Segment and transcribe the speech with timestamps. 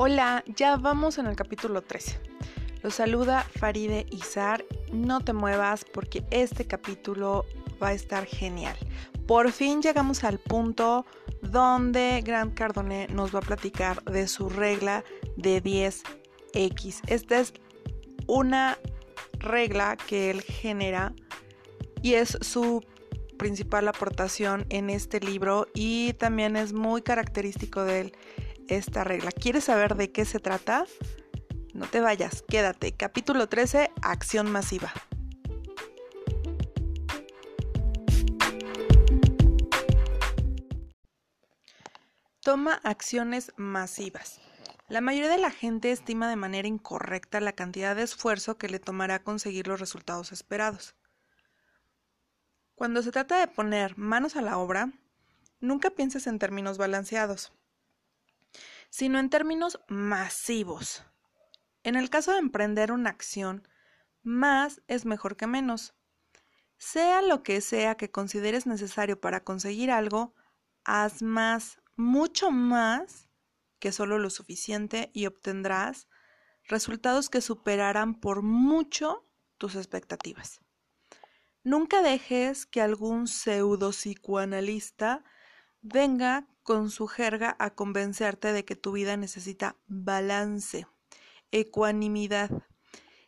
[0.00, 2.20] Hola, ya vamos en el capítulo 13.
[2.84, 4.64] Los saluda Faride Izar.
[4.92, 7.44] No te muevas porque este capítulo
[7.82, 8.76] va a estar genial.
[9.26, 11.04] Por fin llegamos al punto
[11.42, 15.02] donde Grant Cardone nos va a platicar de su regla
[15.36, 17.00] de 10X.
[17.08, 17.52] Esta es
[18.28, 18.78] una
[19.40, 21.12] regla que él genera
[22.02, 22.84] y es su
[23.36, 28.12] principal aportación en este libro y también es muy característico de él
[28.68, 29.32] esta regla.
[29.32, 30.84] ¿Quieres saber de qué se trata?
[31.74, 32.92] No te vayas, quédate.
[32.92, 34.92] Capítulo 13, acción masiva.
[42.40, 44.40] Toma acciones masivas.
[44.88, 48.78] La mayoría de la gente estima de manera incorrecta la cantidad de esfuerzo que le
[48.78, 50.94] tomará conseguir los resultados esperados.
[52.74, 54.92] Cuando se trata de poner manos a la obra,
[55.60, 57.52] nunca pienses en términos balanceados
[58.90, 61.04] sino en términos masivos.
[61.82, 63.66] En el caso de emprender una acción,
[64.22, 65.94] más es mejor que menos.
[66.76, 70.34] Sea lo que sea que consideres necesario para conseguir algo,
[70.84, 73.28] haz más, mucho más
[73.78, 76.08] que solo lo suficiente y obtendrás
[76.64, 79.24] resultados que superarán por mucho
[79.56, 80.60] tus expectativas.
[81.64, 85.24] Nunca dejes que algún pseudo psicoanalista
[85.80, 90.86] venga con su jerga a convencerte de que tu vida necesita balance,
[91.50, 92.50] ecuanimidad,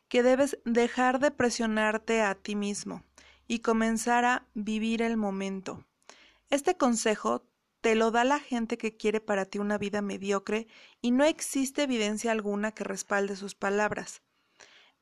[0.09, 3.03] que debes dejar de presionarte a ti mismo
[3.49, 5.87] y comenzar a vivir el momento.
[6.51, 7.49] Este consejo
[7.81, 10.67] te lo da la gente que quiere para ti una vida mediocre
[11.01, 14.21] y no existe evidencia alguna que respalde sus palabras.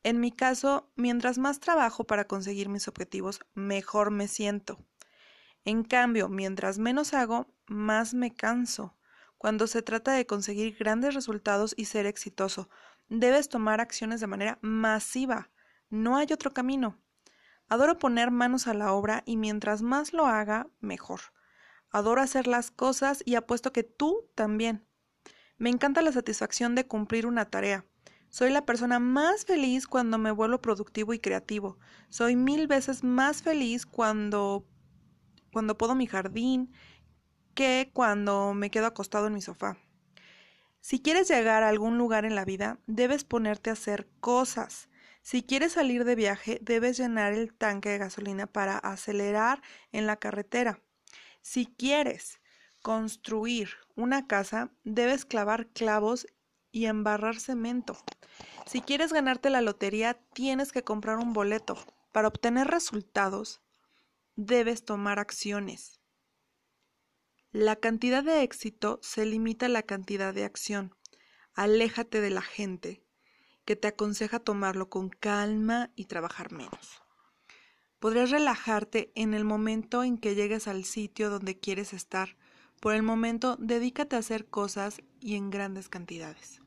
[0.05, 4.79] En mi caso, mientras más trabajo para conseguir mis objetivos, mejor me siento.
[5.69, 8.97] En cambio, mientras menos hago, más me canso.
[9.37, 12.71] Cuando se trata de conseguir grandes resultados y ser exitoso,
[13.11, 15.51] debes tomar acciones de manera masiva.
[15.91, 16.99] No hay otro camino.
[17.69, 21.21] Adoro poner manos a la obra y mientras más lo haga, mejor.
[21.91, 24.87] Adoro hacer las cosas y apuesto que tú también.
[25.59, 27.85] Me encanta la satisfacción de cumplir una tarea.
[28.31, 31.79] Soy la persona más feliz cuando me vuelvo productivo y creativo.
[32.09, 34.67] Soy mil veces más feliz cuando
[35.53, 36.73] cuando puedo mi jardín,
[37.55, 39.77] que cuando me quedo acostado en mi sofá.
[40.81, 44.89] Si quieres llegar a algún lugar en la vida, debes ponerte a hacer cosas.
[45.23, 49.61] Si quieres salir de viaje, debes llenar el tanque de gasolina para acelerar
[49.93, 50.81] en la carretera.
[51.43, 52.41] Si quieres
[52.83, 56.27] construir una casa, debes clavar clavos
[56.71, 57.99] y embarrar cemento.
[58.67, 61.77] Si quieres ganarte la lotería, tienes que comprar un boleto.
[62.13, 63.61] Para obtener resultados,
[64.39, 66.01] debes tomar acciones.
[67.51, 70.95] La cantidad de éxito se limita a la cantidad de acción.
[71.55, 73.03] Aléjate de la gente
[73.65, 77.03] que te aconseja tomarlo con calma y trabajar menos.
[77.99, 82.37] Podrías relajarte en el momento en que llegues al sitio donde quieres estar.
[82.81, 86.63] Por el momento, dedícate a hacer cosas y en grandes cantidades.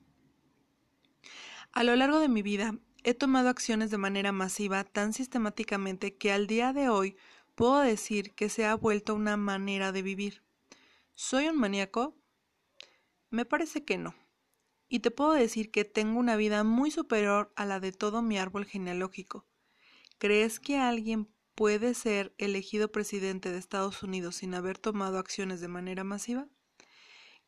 [1.72, 6.34] A lo largo de mi vida, he tomado acciones de manera masiva tan sistemáticamente que
[6.34, 7.16] al día de hoy
[7.56, 10.44] puedo decir que se ha vuelto una manera de vivir.
[11.14, 12.16] ¿Soy un maníaco?
[13.30, 14.16] Me parece que no.
[14.90, 18.38] Y te puedo decir que tengo una vida muy superior a la de todo mi
[18.38, 19.46] árbol genealógico.
[20.18, 25.68] ¿Crees que alguien puede ser elegido presidente de Estados Unidos sin haber tomado acciones de
[25.68, 26.50] manera masiva?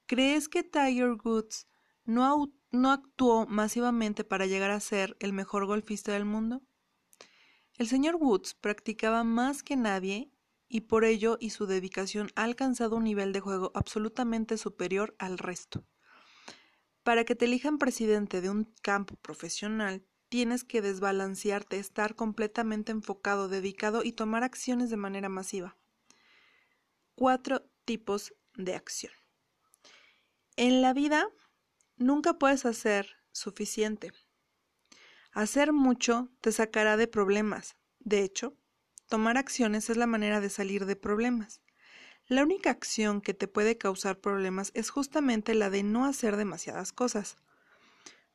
[0.06, 1.68] ¿Crees que Tiger Woods
[2.06, 6.62] no, no actuó masivamente para llegar a ser el mejor golfista del mundo?
[7.78, 10.32] El señor Woods practicaba más que nadie
[10.70, 15.38] y por ello y su dedicación ha alcanzado un nivel de juego absolutamente superior al
[15.38, 15.86] resto.
[17.04, 23.50] Para que te elijan presidente de un campo profesional, tienes que desbalancearte, estar completamente enfocado,
[23.50, 25.78] dedicado y tomar acciones de manera masiva.
[27.16, 29.14] Cuatro tipos de acción.
[30.56, 31.28] En la vida
[31.98, 34.12] nunca puedes hacer suficiente.
[35.34, 37.76] Hacer mucho te sacará de problemas.
[37.98, 38.56] De hecho,
[39.10, 41.62] tomar acciones es la manera de salir de problemas.
[42.28, 46.94] La única acción que te puede causar problemas es justamente la de no hacer demasiadas
[46.94, 47.38] cosas.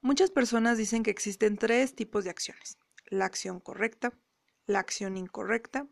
[0.01, 2.79] Muchas personas dicen que existen tres tipos de acciones.
[3.07, 4.13] La acción correcta,
[4.67, 5.87] la acción incorrecta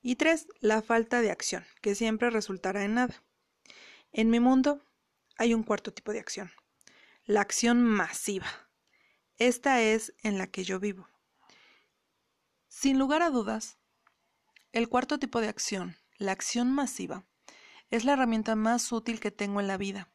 [0.00, 3.22] y tres, la falta de acción, que siempre resultará en nada.
[4.12, 4.80] En mi mundo
[5.38, 6.52] hay un cuarto tipo de acción,
[7.24, 8.63] la acción masiva.
[9.38, 11.08] Esta es en la que yo vivo.
[12.68, 13.78] Sin lugar a dudas,
[14.72, 17.24] el cuarto tipo de acción, la acción masiva,
[17.90, 20.08] es la herramienta más útil que tengo en la vida.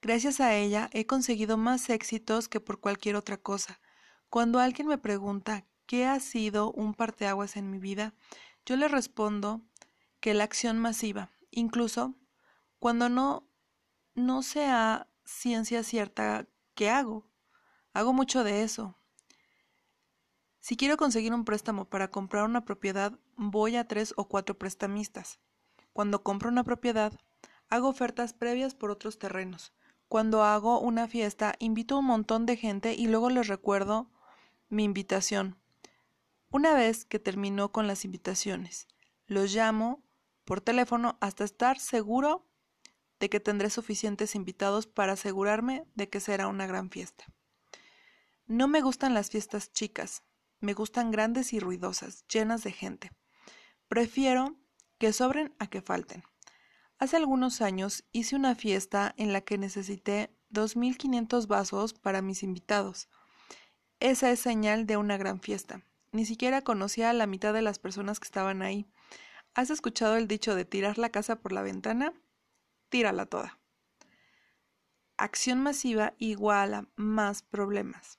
[0.00, 3.80] Gracias a ella he conseguido más éxitos que por cualquier otra cosa.
[4.28, 8.14] Cuando alguien me pregunta qué ha sido un parteaguas en mi vida,
[8.66, 9.62] yo le respondo
[10.20, 12.14] que la acción masiva, incluso
[12.78, 13.48] cuando no,
[14.14, 17.26] no sea ciencia cierta qué hago.
[17.98, 18.94] Hago mucho de eso.
[20.60, 25.40] Si quiero conseguir un préstamo para comprar una propiedad, voy a tres o cuatro prestamistas.
[25.92, 27.12] Cuando compro una propiedad,
[27.68, 29.72] hago ofertas previas por otros terrenos.
[30.06, 34.08] Cuando hago una fiesta, invito a un montón de gente y luego les recuerdo
[34.68, 35.58] mi invitación.
[36.52, 38.86] Una vez que termino con las invitaciones,
[39.26, 40.04] los llamo
[40.44, 42.46] por teléfono hasta estar seguro
[43.18, 47.24] de que tendré suficientes invitados para asegurarme de que será una gran fiesta.
[48.48, 50.22] No me gustan las fiestas chicas,
[50.60, 53.12] me gustan grandes y ruidosas, llenas de gente.
[53.88, 54.56] Prefiero
[54.96, 56.24] que sobren a que falten.
[56.98, 63.10] Hace algunos años hice una fiesta en la que necesité 2.500 vasos para mis invitados.
[64.00, 65.82] Esa es señal de una gran fiesta.
[66.12, 68.86] Ni siquiera conocía a la mitad de las personas que estaban ahí.
[69.52, 72.14] ¿Has escuchado el dicho de tirar la casa por la ventana?
[72.88, 73.58] Tírala toda.
[75.18, 78.18] Acción masiva igual a más problemas.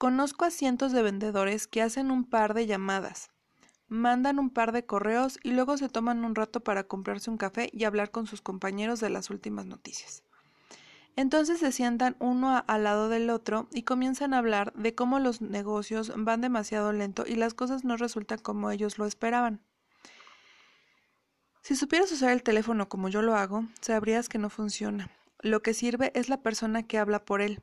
[0.00, 3.28] Conozco a cientos de vendedores que hacen un par de llamadas,
[3.86, 7.68] mandan un par de correos y luego se toman un rato para comprarse un café
[7.70, 10.24] y hablar con sus compañeros de las últimas noticias.
[11.16, 15.42] Entonces se sientan uno al lado del otro y comienzan a hablar de cómo los
[15.42, 19.60] negocios van demasiado lento y las cosas no resultan como ellos lo esperaban.
[21.60, 25.10] Si supieras usar el teléfono como yo lo hago, sabrías que no funciona.
[25.40, 27.62] Lo que sirve es la persona que habla por él.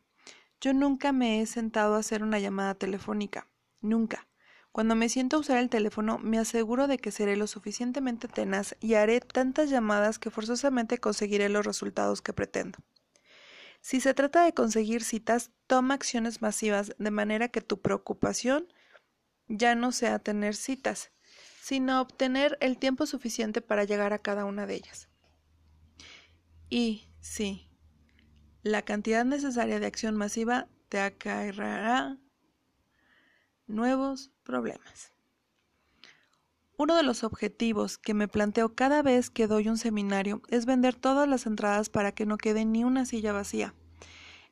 [0.59, 3.47] Yo nunca me he sentado a hacer una llamada telefónica.
[3.81, 4.27] Nunca.
[4.71, 8.75] Cuando me siento a usar el teléfono, me aseguro de que seré lo suficientemente tenaz
[8.79, 12.79] y haré tantas llamadas que forzosamente conseguiré los resultados que pretendo.
[13.81, 18.67] Si se trata de conseguir citas, toma acciones masivas de manera que tu preocupación
[19.47, 21.11] ya no sea tener citas,
[21.61, 25.09] sino obtener el tiempo suficiente para llegar a cada una de ellas.
[26.69, 27.66] Y sí,
[28.63, 32.17] la cantidad necesaria de acción masiva te acarreará
[33.67, 35.13] nuevos problemas.
[36.77, 40.93] Uno de los objetivos que me planteo cada vez que doy un seminario es vender
[40.93, 43.73] todas las entradas para que no quede ni una silla vacía.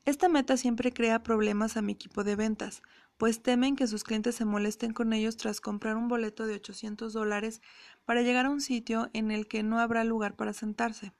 [0.05, 2.81] Esta meta siempre crea problemas a mi equipo de ventas,
[3.17, 7.13] pues temen que sus clientes se molesten con ellos tras comprar un boleto de 800
[7.13, 7.61] dólares
[8.05, 11.13] para llegar a un sitio en el que no habrá lugar para sentarse.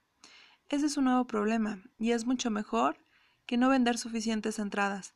[0.68, 2.98] Ese es un nuevo problema, y es mucho mejor
[3.46, 5.14] que no vender suficientes entradas.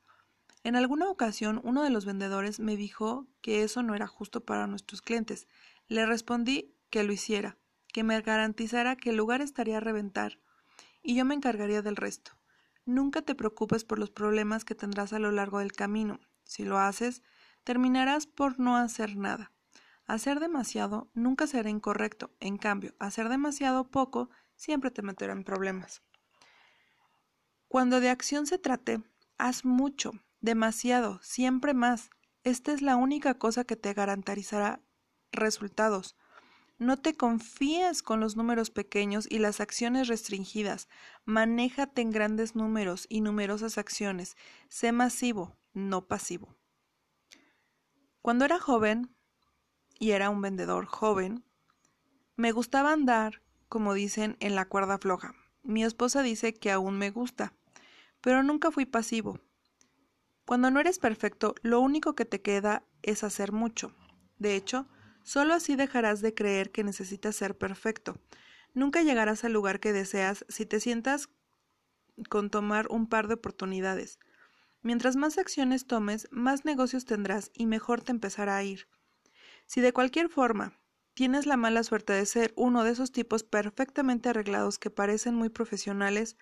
[0.62, 4.68] En alguna ocasión uno de los vendedores me dijo que eso no era justo para
[4.68, 5.48] nuestros clientes.
[5.88, 7.56] Le respondí que lo hiciera,
[7.92, 10.38] que me garantizara que el lugar estaría a reventar,
[11.02, 12.32] y yo me encargaría del resto.
[12.84, 16.20] Nunca te preocupes por los problemas que tendrás a lo largo del camino.
[16.44, 17.22] Si lo haces,
[17.64, 19.52] terminarás por no hacer nada.
[20.06, 24.30] Hacer demasiado nunca será incorrecto, en cambio, hacer demasiado poco
[24.60, 26.02] siempre te meterá en problemas.
[27.66, 29.02] Cuando de acción se trate,
[29.38, 30.12] haz mucho,
[30.42, 32.10] demasiado, siempre más.
[32.44, 34.82] Esta es la única cosa que te garantizará
[35.32, 36.14] resultados.
[36.78, 40.90] No te confíes con los números pequeños y las acciones restringidas.
[41.24, 44.36] Manéjate en grandes números y numerosas acciones.
[44.68, 46.54] Sé masivo, no pasivo.
[48.20, 49.16] Cuando era joven,
[49.98, 51.44] y era un vendedor joven,
[52.36, 53.40] me gustaba andar,
[53.70, 55.32] como dicen, en la cuerda floja.
[55.62, 57.54] Mi esposa dice que aún me gusta,
[58.20, 59.38] pero nunca fui pasivo.
[60.44, 63.94] Cuando no eres perfecto, lo único que te queda es hacer mucho.
[64.38, 64.88] De hecho,
[65.22, 68.20] solo así dejarás de creer que necesitas ser perfecto.
[68.74, 71.28] Nunca llegarás al lugar que deseas si te sientas
[72.28, 74.18] con tomar un par de oportunidades.
[74.82, 78.88] Mientras más acciones tomes, más negocios tendrás y mejor te empezará a ir.
[79.66, 80.79] Si de cualquier forma
[81.14, 85.48] tienes la mala suerte de ser uno de esos tipos perfectamente arreglados que parecen muy
[85.48, 86.36] profesionales,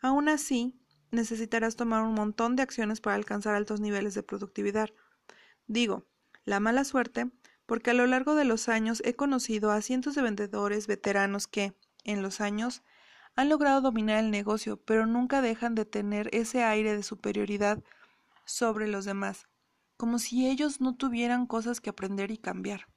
[0.00, 0.80] aún así
[1.10, 4.90] necesitarás tomar un montón de acciones para alcanzar altos niveles de productividad.
[5.66, 6.06] Digo,
[6.44, 7.30] la mala suerte,
[7.66, 11.74] porque a lo largo de los años he conocido a cientos de vendedores veteranos que,
[12.04, 12.82] en los años,
[13.36, 17.82] han logrado dominar el negocio, pero nunca dejan de tener ese aire de superioridad
[18.44, 19.46] sobre los demás,
[19.96, 22.88] como si ellos no tuvieran cosas que aprender y cambiar.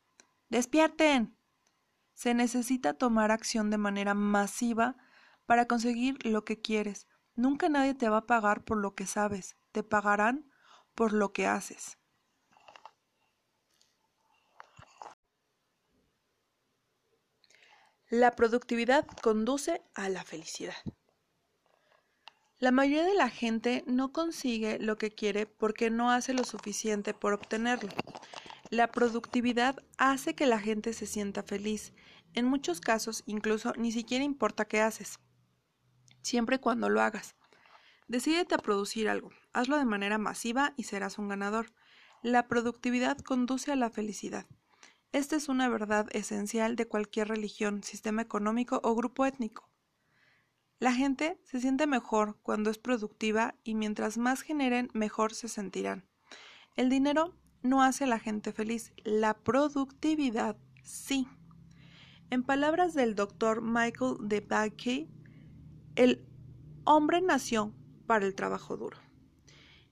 [0.54, 1.36] ¡Despierten!
[2.14, 4.96] Se necesita tomar acción de manera masiva
[5.46, 9.56] para conseguir lo que quieres, Nunca nadie te va a pagar por lo que sabes,
[9.72, 10.52] te pagarán
[10.94, 11.98] por lo que haces.
[18.10, 20.76] La productividad conduce a la felicidad.
[22.60, 27.16] La mayoría de la gente no consigue lo que quiere porque no hace lo suficiente
[27.16, 27.90] por obtenerlo.
[28.74, 31.94] La productividad hace que la gente se sienta feliz.
[32.34, 35.20] En muchos casos incluso ni siquiera importa qué haces,
[36.24, 37.36] siempre cuando lo hagas.
[38.08, 41.72] Decídete a producir algo, hazlo de manera masiva y serás un ganador.
[42.24, 44.48] La productividad conduce a la felicidad.
[45.12, 49.70] Esta es una verdad esencial de cualquier religión, sistema económico o grupo étnico.
[50.80, 56.10] La gente se siente mejor cuando es productiva y mientras más generen, mejor se sentirán.
[56.76, 61.28] El dinero no hace a la gente feliz, la productividad sí.
[62.30, 65.10] En palabras del doctor Michael DeBakey,
[65.96, 66.28] el
[66.84, 67.74] hombre nació
[68.06, 68.98] para el trabajo duro.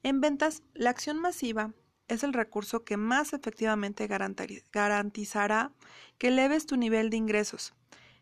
[0.04, 1.74] En ventas, la acción masiva
[2.08, 5.72] es el recurso que más efectivamente garantizará
[6.18, 7.74] que eleves tu nivel de ingresos.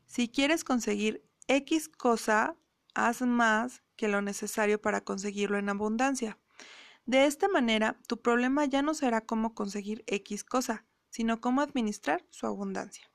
[0.06, 2.56] Si quieres conseguir X cosa,
[2.94, 6.38] haz más que lo necesario para conseguirlo en abundancia.
[7.10, 12.24] De esta manera, tu problema ya no será cómo conseguir X cosa, sino cómo administrar
[12.30, 13.10] su abundancia.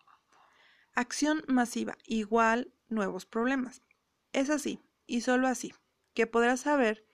[0.96, 3.82] Acción masiva igual nuevos problemas.
[4.32, 5.74] Es así, y solo así,
[6.12, 7.06] que podrás saber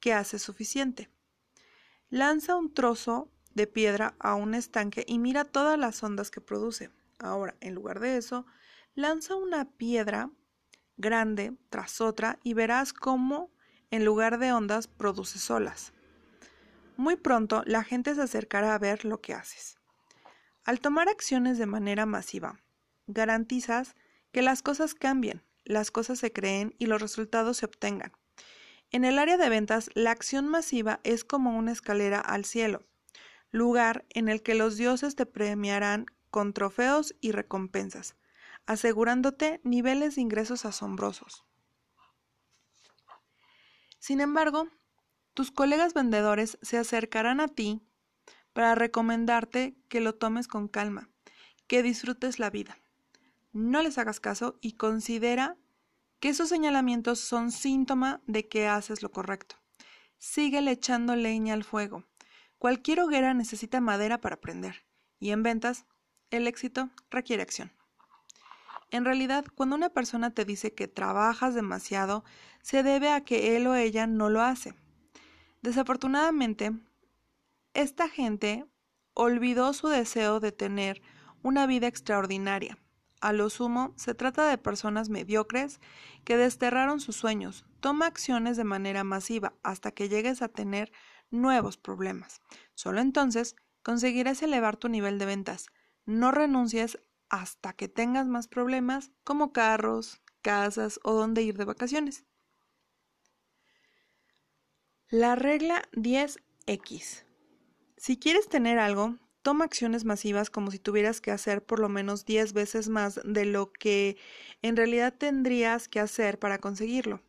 [0.00, 1.08] que hace suficiente.
[2.10, 6.90] Lanza un trozo de piedra a un estanque y mira todas las ondas que produce.
[7.18, 8.44] Ahora, en lugar de eso,
[8.94, 10.30] lanza una piedra
[10.98, 13.50] grande tras otra y verás cómo,
[13.90, 15.94] en lugar de ondas, produces olas.
[16.98, 19.76] Muy pronto la gente se acercará a ver lo que haces.
[20.64, 22.58] Al tomar acciones de manera masiva,
[23.06, 23.94] garantizas
[24.32, 28.10] que las cosas cambien, las cosas se creen y los resultados se obtengan.
[28.90, 32.84] En el área de ventas, la acción masiva es como una escalera al cielo,
[33.52, 38.16] lugar en el que los dioses te premiarán con trofeos y recompensas,
[38.66, 41.44] asegurándote niveles de ingresos asombrosos.
[44.00, 44.68] Sin embargo,
[45.38, 47.80] tus colegas vendedores se acercarán a ti
[48.54, 51.10] para recomendarte que lo tomes con calma,
[51.68, 52.76] que disfrutes la vida.
[53.52, 55.56] No les hagas caso y considera
[56.18, 59.54] que esos señalamientos son síntoma de que haces lo correcto.
[60.18, 62.02] Síguele echando leña al fuego.
[62.58, 64.86] Cualquier hoguera necesita madera para prender,
[65.20, 65.86] y en ventas,
[66.32, 67.70] el éxito requiere acción.
[68.90, 72.24] En realidad, cuando una persona te dice que trabajas demasiado,
[72.60, 74.74] se debe a que él o ella no lo hace.
[75.62, 76.72] Desafortunadamente,
[77.74, 78.66] esta gente
[79.14, 81.02] olvidó su deseo de tener
[81.42, 82.78] una vida extraordinaria
[83.20, 85.80] a lo sumo, se trata de personas mediocres
[86.24, 87.64] que desterraron sus sueños.
[87.80, 90.92] Toma acciones de manera masiva hasta que llegues a tener
[91.30, 92.40] nuevos problemas.
[92.74, 95.66] Solo entonces conseguirás elevar tu nivel de ventas.
[96.06, 96.98] No renuncies
[97.28, 102.24] hasta que tengas más problemas como carros, casas o dónde ir de vacaciones.
[105.10, 107.24] La regla 10X.
[107.96, 109.16] Si quieres tener algo,
[109.48, 113.46] Toma acciones masivas como si tuvieras que hacer por lo menos 10 veces más de
[113.46, 114.18] lo que
[114.60, 117.22] en realidad tendrías que hacer para conseguirlo.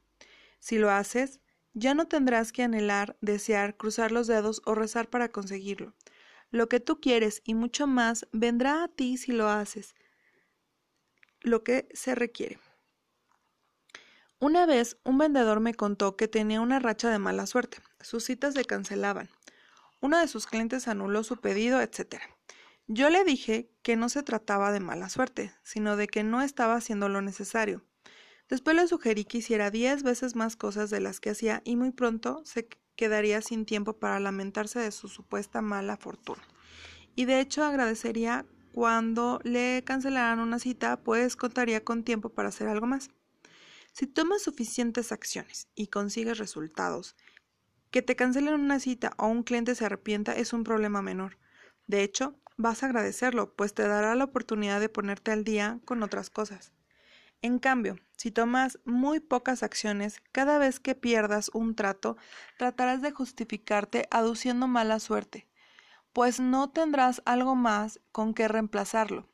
[0.60, 1.40] Si lo haces,
[1.74, 5.94] ya no tendrás que anhelar, desear, cruzar los dedos o rezar para conseguirlo.
[6.52, 9.96] Lo que tú quieres y mucho más vendrá a ti si lo haces.
[11.40, 12.60] Lo que se requiere.
[14.40, 17.80] Una vez un vendedor me contó que tenía una racha de mala suerte.
[18.00, 19.30] Sus citas se cancelaban
[20.02, 22.22] uno de sus clientes anuló su pedido, etc.
[22.88, 26.76] Yo le dije que no se trataba de mala suerte, sino de que no estaba
[26.76, 27.84] haciendo lo necesario.
[28.48, 31.92] Después le sugerí que hiciera diez veces más cosas de las que hacía y muy
[31.92, 36.42] pronto se quedaría sin tiempo para lamentarse de su supuesta mala fortuna.
[37.16, 42.68] Y de hecho agradecería cuando le cancelaran una cita, pues contaría con tiempo para hacer
[42.68, 43.12] algo más.
[44.00, 47.18] Si tomas suficientes acciones y consigues resultados
[47.92, 51.38] que te cancelen una cita o un cliente se arrepienta es un problema menor.
[51.86, 56.02] De hecho, vas a agradecerlo, pues te dará la oportunidad de ponerte al día con
[56.02, 56.72] otras cosas.
[57.42, 62.16] En cambio, si tomas muy pocas acciones, cada vez que pierdas un trato,
[62.58, 65.50] tratarás de justificarte aduciendo mala suerte,
[66.14, 69.28] pues no tendrás algo más con que reemplazarlo.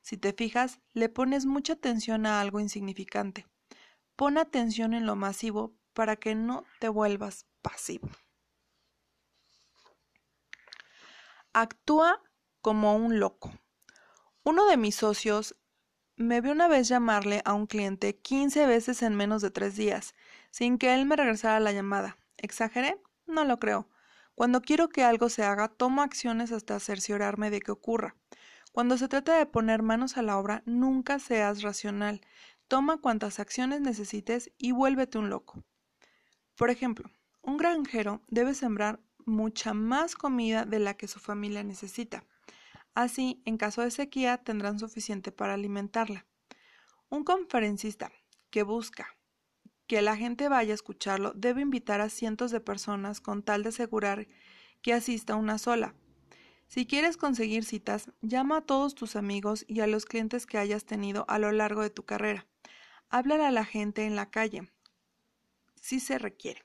[0.00, 3.44] Si te fijas, le pones mucha atención a algo insignificante.
[4.16, 8.08] Pon atención en lo masivo para que no te vuelvas pasivo.
[11.52, 12.22] Actúa
[12.60, 13.52] como un loco.
[14.42, 15.56] Uno de mis socios
[16.16, 20.14] me vio una vez llamarle a un cliente 15 veces en menos de tres días,
[20.50, 22.16] sin que él me regresara la llamada.
[22.38, 23.00] ¿Exageré?
[23.26, 23.88] No lo creo.
[24.34, 28.16] Cuando quiero que algo se haga, tomo acciones hasta cerciorarme de que ocurra.
[28.72, 32.20] Cuando se trata de poner manos a la obra, nunca seas racional.
[32.68, 35.62] Toma cuantas acciones necesites y vuélvete un loco.
[36.56, 37.10] Por ejemplo,
[37.42, 42.24] un granjero debe sembrar mucha más comida de la que su familia necesita.
[42.94, 46.26] Así, en caso de sequía, tendrán suficiente para alimentarla.
[47.08, 48.10] Un conferencista
[48.50, 49.16] que busca
[49.86, 53.68] que la gente vaya a escucharlo debe invitar a cientos de personas con tal de
[53.68, 54.26] asegurar
[54.82, 55.94] que asista una sola.
[56.66, 60.84] Si quieres conseguir citas, llama a todos tus amigos y a los clientes que hayas
[60.84, 62.46] tenido a lo largo de tu carrera.
[63.08, 64.68] Háblale a la gente en la calle,
[65.76, 66.64] si se requiere.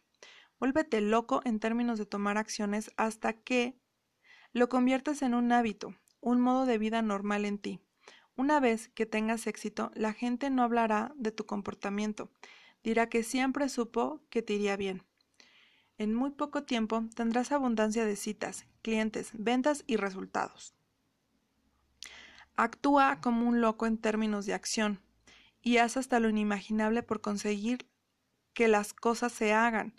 [0.60, 3.80] Vuélvete loco en términos de tomar acciones hasta que
[4.52, 7.80] lo conviertas en un hábito, un modo de vida normal en ti.
[8.36, 12.32] Una vez que tengas éxito, la gente no hablará de tu comportamiento,
[12.84, 15.04] dirá que siempre supo que te iría bien.
[16.00, 20.74] En muy poco tiempo tendrás abundancia de citas, clientes, ventas y resultados.
[22.56, 25.02] Actúa como un loco en términos de acción
[25.62, 27.88] y haz hasta lo inimaginable por conseguir
[28.54, 29.94] que las cosas se hagan.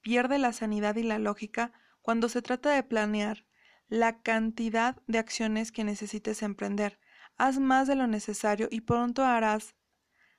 [0.00, 3.44] Pierde la sanidad y la lógica cuando se trata de planear
[3.88, 6.98] la cantidad de acciones que necesites emprender.
[7.36, 9.74] Haz más de lo necesario y pronto harás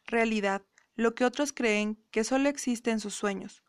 [0.06, 0.64] realidad
[0.96, 3.64] lo que otros creen que solo existe en sus sueños.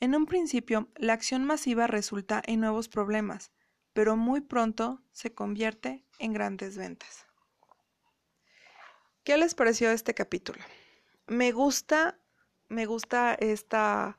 [0.00, 3.52] En un principio, la acción masiva resulta en nuevos problemas,
[3.92, 7.26] pero muy pronto se convierte en grandes ventas.
[9.24, 10.58] ¿Qué les pareció este capítulo?
[11.28, 12.18] Me gusta,
[12.68, 14.18] me gusta esta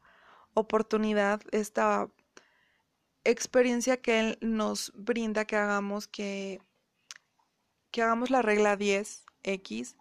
[0.53, 2.09] oportunidad, esta
[3.25, 6.61] experiencia que él nos brinda que hagamos que
[7.91, 9.97] que hagamos la regla 10X,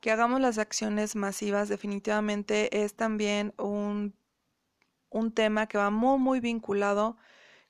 [0.00, 4.14] que hagamos las acciones masivas, definitivamente es también un
[5.10, 7.18] un tema que va muy, muy vinculado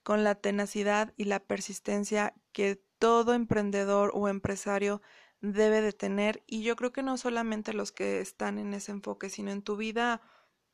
[0.05, 5.03] con la tenacidad y la persistencia que todo emprendedor o empresario
[5.43, 6.43] debe de tener.
[6.47, 9.77] Y yo creo que no solamente los que están en ese enfoque, sino en tu
[9.77, 10.23] vida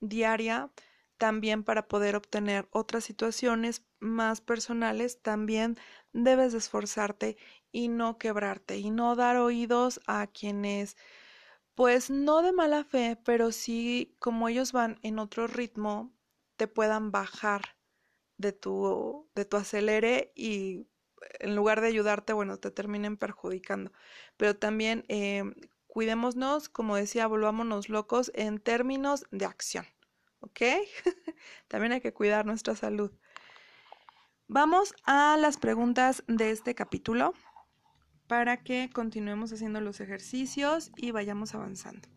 [0.01, 0.71] diaria,
[1.17, 5.77] también para poder obtener otras situaciones más personales, también
[6.13, 7.37] debes de esforzarte
[7.73, 10.97] y no quebrarte y no dar oídos a quienes
[11.75, 16.13] pues no de mala fe, pero sí como ellos van en otro ritmo,
[16.57, 17.77] te puedan bajar
[18.37, 20.89] de tu, de tu acelere y
[21.41, 23.93] en lugar de ayudarte, bueno, te terminen perjudicando.
[24.37, 25.45] Pero también eh,
[25.87, 29.87] cuidémonos, como decía, volvámonos locos en términos de acción.
[30.41, 30.61] ¿Ok?
[31.69, 33.11] también hay que cuidar nuestra salud.
[34.47, 37.35] Vamos a las preguntas de este capítulo
[38.27, 42.09] para que continuemos haciendo los ejercicios y vayamos avanzando.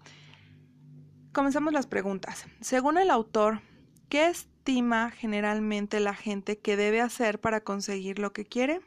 [1.34, 2.46] Comenzamos las preguntas.
[2.62, 3.62] Según el autor,
[4.12, 8.82] ¿Qué estima generalmente la gente que debe hacer para conseguir lo que quiere?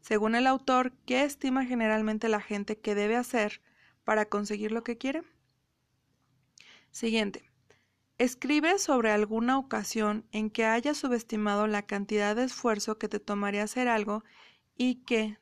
[0.00, 3.60] Según el autor, ¿qué estima generalmente la gente que debe hacer
[4.04, 5.22] para conseguir lo que quiere?
[6.90, 7.50] Siguiente.
[8.18, 13.62] Escribe sobre alguna ocasión en que hayas subestimado la cantidad de esfuerzo que te tomaría
[13.62, 14.24] hacer algo
[14.76, 15.38] y que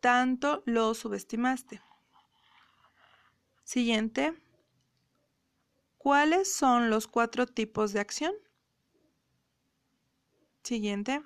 [0.00, 1.80] tanto lo subestimaste.
[3.64, 4.34] Siguiente.
[5.98, 8.34] ¿Cuáles son los cuatro tipos de acción?
[10.62, 11.22] Siguiente.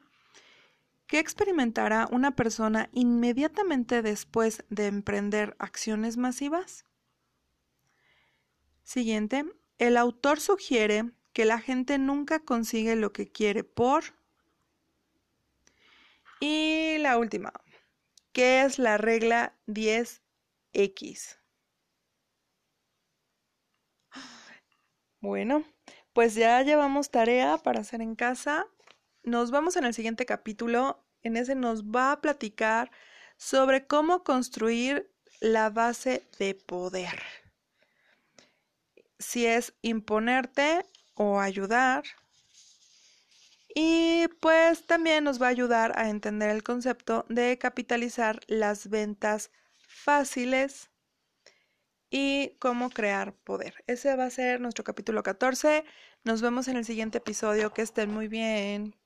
[1.08, 6.84] ¿Qué experimentará una persona inmediatamente después de emprender acciones masivas?
[8.82, 9.46] Siguiente.
[9.78, 14.04] El autor sugiere que la gente nunca consigue lo que quiere por...
[16.40, 17.54] Y la última.
[18.32, 21.38] ¿Qué es la regla 10X?
[25.20, 25.64] Bueno,
[26.12, 28.66] pues ya llevamos tarea para hacer en casa.
[29.22, 31.04] Nos vamos en el siguiente capítulo.
[31.22, 32.90] En ese nos va a platicar
[33.36, 37.22] sobre cómo construir la base de poder.
[39.18, 42.04] Si es imponerte o ayudar.
[43.74, 49.50] Y pues también nos va a ayudar a entender el concepto de capitalizar las ventas
[49.86, 50.90] fáciles
[52.10, 53.84] y cómo crear poder.
[53.86, 55.84] Ese va a ser nuestro capítulo 14.
[56.24, 57.72] Nos vemos en el siguiente episodio.
[57.72, 58.96] Que estén muy bien.